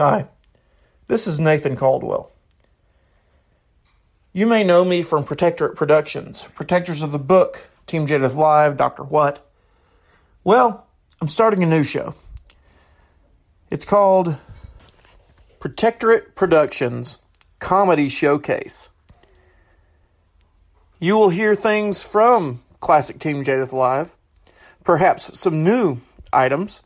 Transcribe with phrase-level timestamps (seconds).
[0.00, 0.28] Hi,
[1.08, 2.32] this is Nathan Caldwell.
[4.32, 9.04] You may know me from Protectorate Productions, protectors of the book, Team Jadeth Live, Dr.
[9.04, 9.46] What.
[10.42, 10.86] Well,
[11.20, 12.14] I'm starting a new show.
[13.70, 14.36] It's called
[15.58, 17.18] Protectorate Productions
[17.58, 18.88] Comedy Showcase.
[20.98, 24.16] You will hear things from Classic Team Jadeth Live,
[24.82, 26.00] perhaps some new
[26.32, 26.80] items,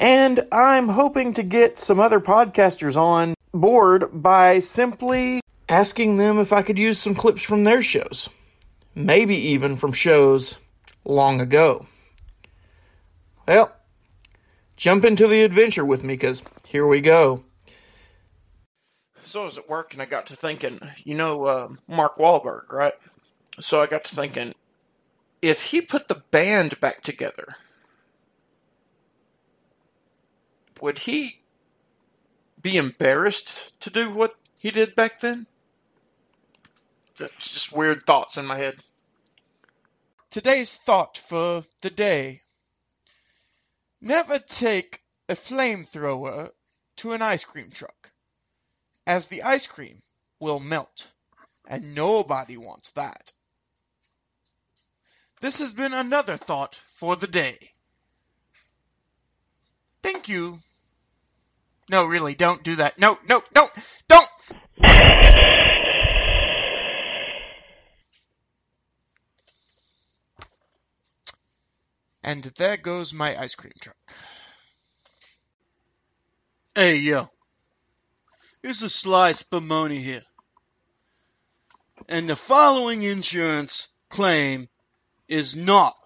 [0.00, 6.52] and I'm hoping to get some other podcasters on board by simply asking them if
[6.52, 8.28] I could use some clips from their shows,
[8.94, 10.58] maybe even from shows
[11.04, 11.86] long ago.
[13.46, 13.72] Well,
[14.76, 17.44] jump into the adventure with me because here we go.
[19.24, 22.72] So I was at work and I got to thinking, you know, uh, Mark Wahlberg,
[22.72, 22.94] right?
[23.60, 24.54] So I got to thinking,
[25.42, 27.56] if he put the band back together,
[30.82, 31.40] would he
[32.60, 35.46] be embarrassed to do what he did back then?
[37.16, 38.76] That's just weird thoughts in my head.
[40.30, 42.42] Today's thought for the day.
[44.00, 46.50] Never take a flamethrower
[46.96, 48.10] to an ice cream truck,
[49.06, 50.02] as the ice cream
[50.38, 51.08] will melt,
[51.66, 53.32] and nobody wants that.
[55.40, 57.72] This has been another thought for the day.
[60.02, 60.58] Thank you.
[61.90, 62.98] No, really, don't do that.
[62.98, 63.68] No, no, no,
[64.08, 64.28] don't!
[72.22, 73.96] And there goes my ice cream truck.
[76.74, 77.30] Hey, yo.
[78.62, 80.22] Here's a Sly Spumoni here.
[82.08, 84.68] And the following insurance claim
[85.26, 85.96] is not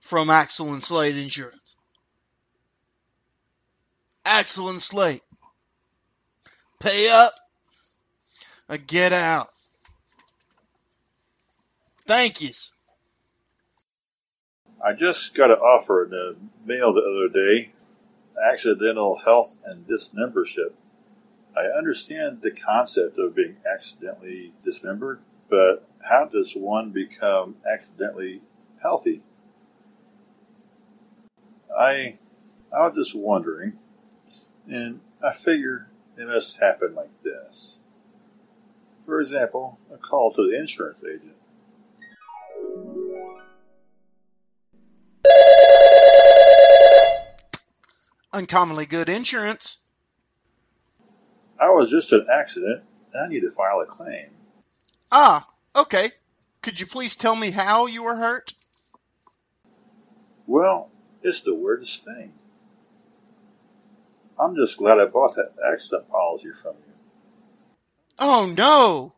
[0.00, 1.59] from Axel and Slate Insurance.
[4.24, 5.22] And Slate.
[6.78, 7.32] Pay up
[8.68, 9.48] or get out.
[12.06, 12.72] Thank yous.
[14.84, 17.72] I just got an offer in the mail the other day
[18.42, 20.74] accidental health and dismembership.
[21.56, 28.40] I understand the concept of being accidentally dismembered, but how does one become accidentally
[28.82, 29.22] healthy?
[31.76, 32.18] I
[32.72, 33.74] I was just wondering,
[34.68, 37.76] and I figure it must happen like this.
[39.06, 41.36] For example, a call to the insurance agent.
[48.32, 49.78] Uncommonly good insurance.
[51.58, 52.82] I was just an accident,
[53.12, 54.28] and I need to file a claim.
[55.10, 56.12] Ah, okay.
[56.62, 58.52] Could you please tell me how you were hurt?
[60.46, 60.90] Well,
[61.22, 62.32] it's the weirdest thing.
[64.40, 66.94] I'm just glad I bought that accident policy from you.
[68.18, 69.12] Oh no!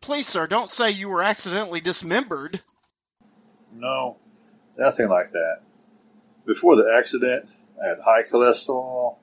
[0.00, 2.62] Please, sir, don't say you were accidentally dismembered.
[3.72, 4.16] No,
[4.78, 5.62] nothing like that.
[6.46, 7.48] Before the accident,
[7.82, 9.16] I had high cholesterol,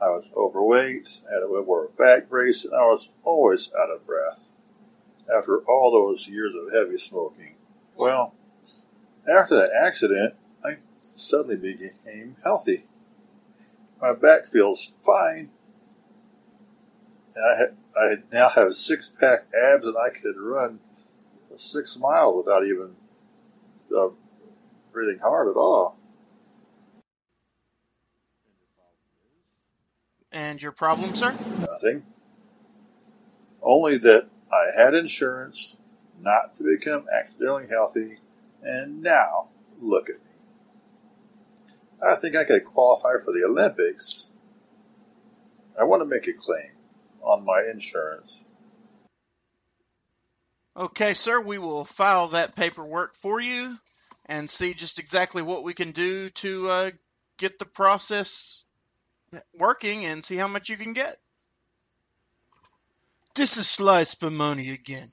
[0.00, 3.90] I was overweight, I had a wore a back brace, and I was always out
[3.90, 4.40] of breath.
[5.34, 7.56] After all those years of heavy smoking.
[7.96, 8.34] Well,
[9.28, 10.76] after that accident, I
[11.14, 12.84] suddenly became healthy.
[14.00, 15.50] My back feels fine.
[17.34, 20.80] And I, ha- I now have six pack abs and I could run
[21.56, 22.90] six miles without even
[23.96, 24.08] uh,
[24.92, 25.96] breathing hard at all.
[30.32, 31.34] And your problem, sir?
[31.60, 32.04] Nothing.
[33.62, 35.78] Only that I had insurance
[36.20, 38.18] not to become accidentally healthy,
[38.62, 39.48] and now
[39.80, 40.27] look at me.
[42.02, 44.30] I think I could qualify for the Olympics.
[45.78, 46.70] I want to make a claim
[47.22, 48.44] on my insurance.
[50.76, 53.76] Okay, sir, we will file that paperwork for you
[54.26, 56.90] and see just exactly what we can do to uh,
[57.36, 58.62] get the process
[59.58, 61.18] working and see how much you can get.
[63.34, 65.10] This is Sly Spumoni again.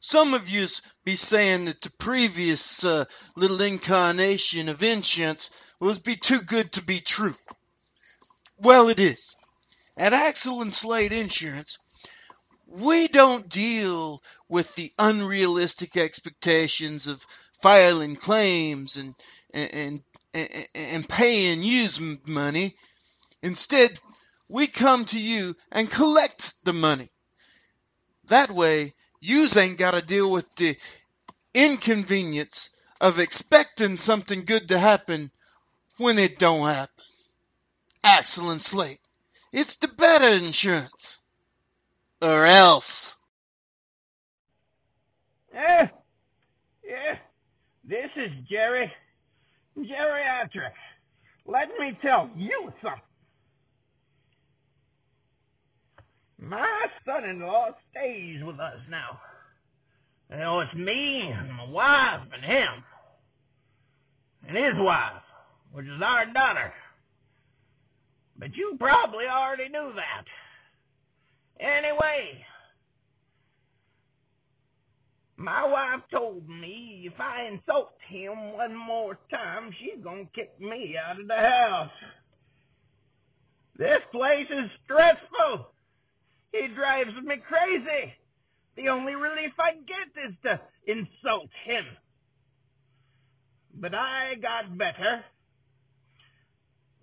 [0.00, 3.04] Some of yous be saying that the previous uh,
[3.36, 7.36] little incarnation of insurance was be too good to be true.
[8.56, 9.36] Well, it is.
[9.98, 11.76] At Axel and Slade Insurance,
[12.66, 17.26] we don't deal with the unrealistic expectations of
[17.62, 19.14] filing claims and
[19.52, 20.00] and
[20.32, 22.74] and, and paying use money.
[23.42, 23.98] Instead,
[24.48, 27.10] we come to you and collect the money.
[28.24, 30.76] That way, yous ain't got to deal with the
[31.54, 32.70] inconvenience
[33.00, 35.30] of expecting something good to happen
[35.98, 37.04] when it don't happen.
[38.02, 39.00] And Slate,
[39.52, 41.18] It's the better insurance.
[42.22, 43.14] Or else.
[45.54, 45.86] Eh,
[46.84, 47.16] yeah,
[47.84, 48.92] this is Jerry.
[49.78, 50.72] Geriatric.
[51.46, 53.00] Let me tell you something.
[56.40, 59.20] My son-in-law stays with us now.
[60.30, 62.84] You know, it's me and my wife and him.
[64.48, 65.22] And his wife,
[65.72, 66.72] which is our daughter.
[68.38, 70.24] But you probably already knew that.
[71.60, 72.42] Anyway,
[75.36, 80.94] my wife told me if I insult him one more time, she's gonna kick me
[80.96, 81.90] out of the house.
[83.76, 85.66] This place is stressful.
[87.02, 88.12] Drives me crazy.
[88.76, 91.84] The only relief I get is to insult him.
[93.74, 95.24] But I got better.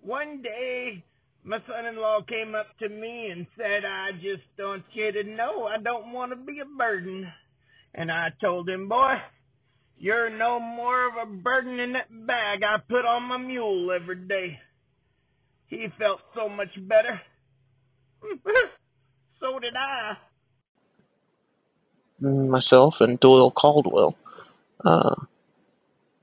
[0.00, 1.02] One day,
[1.42, 5.82] my son-in-law came up to me and said, I just want you to know I
[5.82, 7.26] don't want to be a burden.
[7.94, 9.14] And I told him, boy,
[9.96, 14.28] you're no more of a burden than that bag I put on my mule every
[14.28, 14.58] day.
[15.66, 17.20] He felt so much better.
[19.40, 20.16] so did I.
[22.20, 24.16] Myself and Doyle Caldwell
[24.84, 25.14] uh,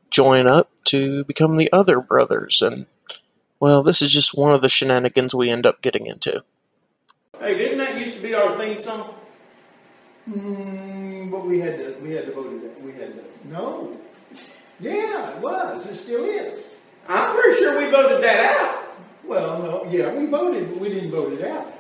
[0.10, 2.86] join up to become the other brothers, and
[3.60, 6.44] well, this is just one of the shenanigans we end up getting into.
[7.40, 9.16] Hey, didn't that used to be our theme song?
[10.30, 12.82] Mm, but we had to, we had to vote it.
[12.82, 13.48] We had to.
[13.48, 13.98] No.
[14.78, 15.90] Yeah, it was.
[15.90, 16.62] It still is.
[17.08, 18.98] I'm pretty sure we voted that out.
[19.24, 19.90] Well, no.
[19.90, 21.75] Yeah, we voted, but we didn't vote it out.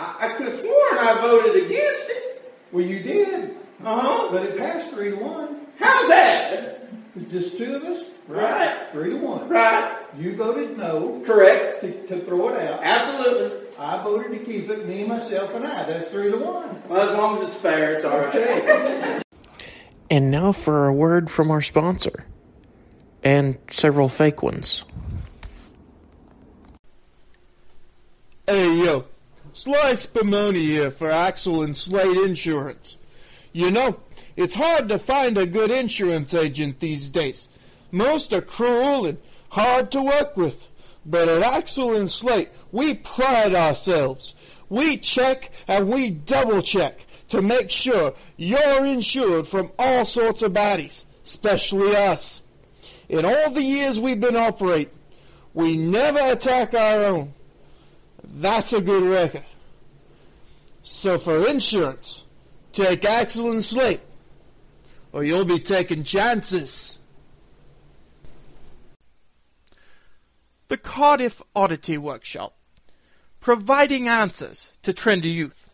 [0.00, 2.54] I, I could have sworn I voted against it.
[2.72, 3.50] Well, you did,
[3.84, 4.28] Uh huh.
[4.32, 5.66] but it passed three to one.
[5.78, 6.88] How's that?
[7.16, 8.06] It's just two of us.
[8.28, 8.86] Right.
[8.92, 9.48] Three to one.
[9.48, 9.96] Right.
[10.16, 11.80] You voted no Correct.
[11.82, 12.80] to, to throw it out.
[12.82, 13.58] Absolutely.
[13.78, 14.86] I voted to keep it.
[14.86, 15.82] Me, myself, and I.
[15.84, 16.80] That's three to one.
[16.88, 18.28] Well, as long as it's fair, it's all right.
[18.34, 19.22] Okay.
[20.12, 22.26] And now for a word from our sponsor,
[23.22, 24.84] and several fake ones.
[28.48, 29.04] Hey yo,
[29.52, 32.96] Sly Spumoni here for Axel and Slate Insurance.
[33.52, 33.98] You know,
[34.36, 37.48] it's hard to find a good insurance agent these days.
[37.90, 39.18] Most are cruel and
[39.48, 40.68] hard to work with.
[41.04, 44.36] But at Axel and Slate, we pride ourselves.
[44.68, 47.00] We check and we double check
[47.30, 52.42] to make sure you're insured from all sorts of bodies, especially us.
[53.08, 54.94] In all the years we've been operating,
[55.54, 57.34] we never attack our own.
[58.24, 59.44] That's a good record.
[60.82, 62.24] So for insurance,
[62.72, 64.00] take excellent sleep,
[65.12, 66.98] or you'll be taking chances.
[70.68, 72.56] The Cardiff Oddity Workshop,
[73.40, 75.68] providing answers to trendy youth.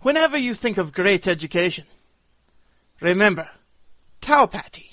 [0.00, 1.84] Whenever you think of great education,
[3.00, 3.48] remember,
[4.20, 4.90] cow patty.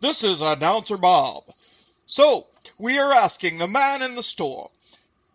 [0.00, 1.44] This is Announcer Bob.
[2.06, 2.46] So,
[2.78, 4.70] we are asking the man in the store,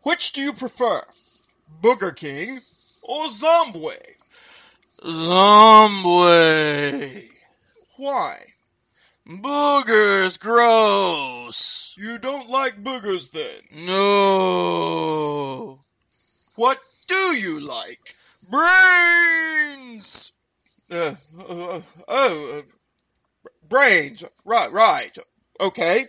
[0.03, 1.03] which do you prefer,
[1.81, 2.59] Booger King
[3.03, 4.15] or Zombway?
[5.03, 6.11] Zombway.
[7.97, 8.37] Why?
[9.27, 11.93] Boogers gross.
[11.97, 13.85] You don't like boogers then?
[13.87, 15.79] No.
[16.55, 18.15] What do you like?
[18.49, 20.31] Brains!
[20.89, 22.61] Uh, uh, oh, uh,
[23.69, 24.23] brains.
[24.43, 25.17] Right, right.
[25.59, 26.07] Okay.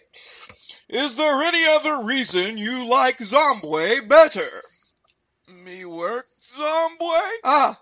[0.93, 4.51] Is there any other reason you like Zombway better?
[5.49, 7.31] Me work Zombway?
[7.43, 7.81] Ah.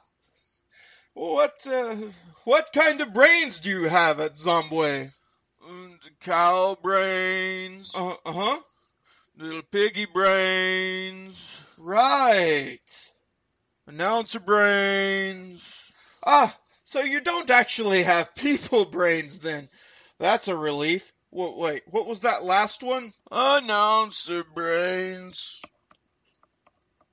[1.15, 1.97] What, uh,
[2.45, 5.11] what kind of brains do you have at Zombway?
[6.21, 7.93] Cow brains.
[7.97, 8.61] Uh huh.
[9.37, 11.63] Little piggy brains.
[11.79, 13.11] Right.
[13.89, 15.93] Announcer brains.
[16.25, 19.69] Ah, so you don't actually have people brains then.
[20.21, 21.13] That's a relief.
[21.33, 23.11] Wait, wait, what was that last one?
[23.31, 25.61] Announcer brains.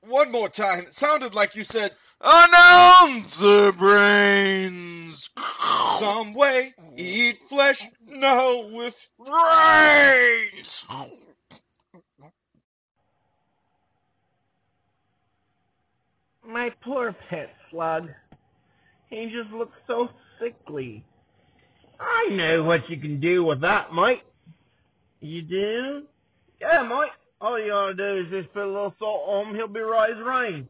[0.02, 0.80] One more time.
[0.80, 5.30] It sounded like you said Announcer brains.
[6.00, 7.86] Zombway eat flesh.
[8.08, 10.86] No, with brains.
[16.48, 18.10] My poor pet slug.
[19.10, 20.10] He just looks so
[20.40, 21.04] sickly.
[22.00, 24.22] I know what you can do with that, mate.
[25.20, 26.04] You do?
[26.62, 27.12] Yeah, mate.
[27.40, 30.12] All you gotta do is just put a little salt on him, he'll be right
[30.12, 30.68] as rain.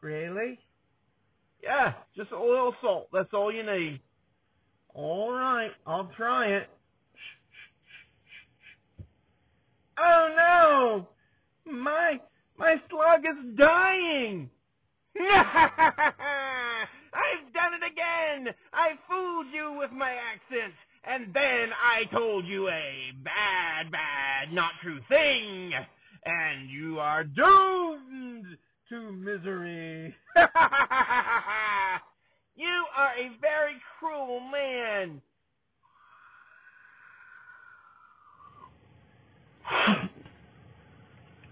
[0.00, 0.58] Really?
[1.62, 3.08] Yeah, just a little salt.
[3.12, 4.00] That's all you need.
[4.94, 6.68] Alright, I'll try it.
[9.98, 11.08] Oh no!
[11.72, 12.20] My
[12.58, 14.48] my slug is dying.
[15.20, 15.26] I've
[17.52, 18.39] done it again.
[18.72, 24.72] I fooled you with my accent, and then I told you a bad, bad, not
[24.82, 25.72] true thing,
[26.24, 28.56] and you are doomed
[28.88, 30.14] to misery.
[32.56, 35.20] you are a very cruel man.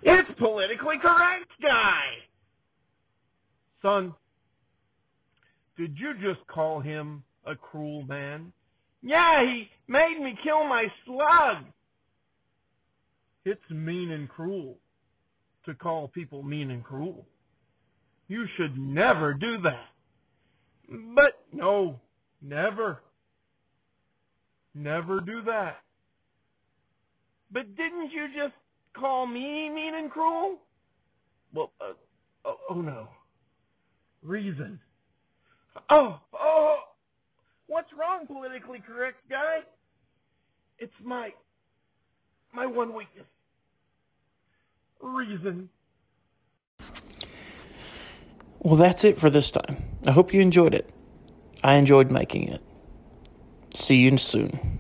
[0.03, 2.05] It's politically correct, guy.
[3.83, 4.15] Son,
[5.79, 8.53] did you just call him a cruel man?
[9.01, 11.65] Yeah, he made me kill my slug.
[13.45, 14.77] It's mean and cruel
[15.65, 17.25] to call people mean and cruel.
[18.27, 19.87] You should never do that.
[21.15, 22.01] But no,
[22.43, 23.01] never.
[24.75, 25.77] Never do that.
[27.53, 28.55] But didn't you just
[28.99, 30.57] call me mean and cruel?
[31.55, 31.95] Well, uh,
[32.45, 33.09] oh, oh no.
[34.23, 34.79] Reason.
[35.91, 36.77] Oh, oh,
[37.67, 39.61] what's wrong, politically correct guy?
[40.79, 41.33] It's my,
[42.53, 43.27] my one weakness.
[45.01, 45.69] Reason.
[48.61, 49.85] Well, that's it for this time.
[50.07, 50.91] I hope you enjoyed it.
[51.63, 52.63] I enjoyed making it.
[53.75, 54.79] See you soon.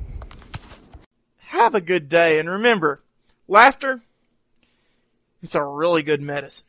[1.38, 3.02] Have a good day, and remember,
[3.46, 4.00] laughter,
[5.42, 6.66] it's a really good medicine.